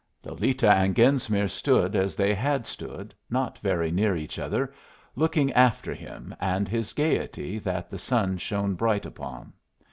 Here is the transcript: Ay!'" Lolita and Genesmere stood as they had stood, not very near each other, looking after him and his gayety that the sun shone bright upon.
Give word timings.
Ay!'" 0.25 0.29
Lolita 0.31 0.67
and 0.75 0.95
Genesmere 0.95 1.47
stood 1.47 1.95
as 1.95 2.15
they 2.15 2.33
had 2.33 2.65
stood, 2.65 3.13
not 3.29 3.59
very 3.59 3.91
near 3.91 4.15
each 4.15 4.39
other, 4.39 4.73
looking 5.15 5.53
after 5.53 5.93
him 5.93 6.33
and 6.39 6.67
his 6.67 6.93
gayety 6.93 7.59
that 7.59 7.91
the 7.91 7.99
sun 7.99 8.39
shone 8.39 8.73
bright 8.73 9.05
upon. 9.05 9.53